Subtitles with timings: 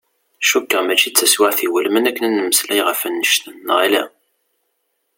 [0.49, 4.03] Cukkuɣ mačči d taswiεt iwulmen akken ad nmeslay ɣef annect-n, neɣ ala?